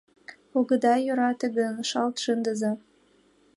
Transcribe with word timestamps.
Огыда 0.57 0.93
йӧрате 1.05 1.47
гын, 1.57 1.75
шалт 1.89 2.15
шындыза 2.23 2.71